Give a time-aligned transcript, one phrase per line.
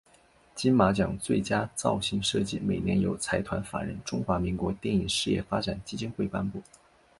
[0.55, 6.59] 金马奖最佳造型设计每年由财团法人中华民国电影事业发展基金会颁发。